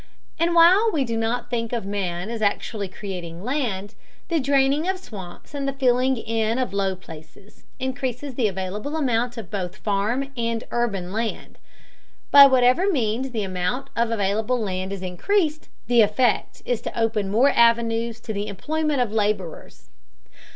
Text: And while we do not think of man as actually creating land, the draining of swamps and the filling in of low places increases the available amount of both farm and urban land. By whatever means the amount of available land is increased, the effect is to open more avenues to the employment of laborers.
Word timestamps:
And 0.39 0.55
while 0.55 0.89
we 0.91 1.03
do 1.03 1.15
not 1.15 1.51
think 1.51 1.71
of 1.71 1.85
man 1.85 2.31
as 2.31 2.41
actually 2.41 2.87
creating 2.87 3.43
land, 3.43 3.93
the 4.29 4.39
draining 4.39 4.89
of 4.89 4.97
swamps 4.97 5.53
and 5.53 5.67
the 5.67 5.73
filling 5.73 6.17
in 6.17 6.57
of 6.57 6.73
low 6.73 6.95
places 6.95 7.65
increases 7.77 8.33
the 8.33 8.47
available 8.47 8.95
amount 8.95 9.37
of 9.37 9.51
both 9.51 9.75
farm 9.77 10.31
and 10.35 10.63
urban 10.71 11.11
land. 11.13 11.59
By 12.31 12.47
whatever 12.47 12.91
means 12.91 13.29
the 13.29 13.43
amount 13.43 13.91
of 13.95 14.09
available 14.09 14.59
land 14.59 14.91
is 14.91 15.03
increased, 15.03 15.69
the 15.85 16.01
effect 16.01 16.63
is 16.65 16.81
to 16.81 16.99
open 16.99 17.29
more 17.29 17.51
avenues 17.51 18.19
to 18.21 18.33
the 18.33 18.47
employment 18.47 19.01
of 19.01 19.11
laborers. 19.11 19.91